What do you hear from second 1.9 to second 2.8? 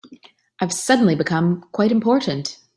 important.